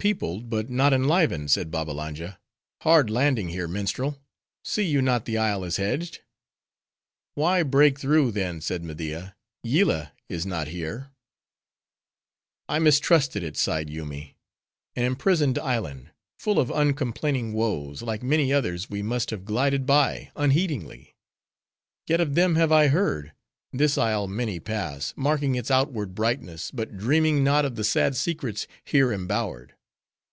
[0.00, 2.38] "Peopled but not enlivened," said Babbalanja.
[2.82, 4.16] "Hard landing here, minstrel!
[4.62, 6.20] see you not the isle is hedged?"
[7.34, 9.34] "Why, break through, then," said Media.
[9.64, 11.10] "Yillah is not here."
[12.68, 14.36] "I mistrusted it," sighed Yoomy;
[14.94, 16.10] "an imprisoned island!
[16.38, 21.16] full of uncomplaining woes: like many others we must have glided by, unheedingly.
[22.06, 23.32] Yet of them have I heard.
[23.72, 28.68] This isle many pass, marking its outward brightness, but dreaming not of the sad secrets
[28.84, 29.74] here embowered.